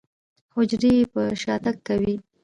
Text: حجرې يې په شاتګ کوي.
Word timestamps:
حجرې 0.55 0.91
يې 0.99 1.05
په 1.13 1.21
شاتګ 1.41 1.77
کوي. 1.87 2.15